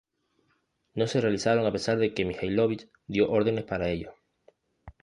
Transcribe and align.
No 0.95 1.05
se 1.05 1.21
realizaron 1.21 1.67
a 1.67 1.71
pesar 1.71 1.99
de 1.99 2.11
que 2.15 2.25
Mihailović 2.25 2.89
dio 3.05 3.29
órdenes 3.31 3.65
para 3.65 3.89
ello. 3.89 4.15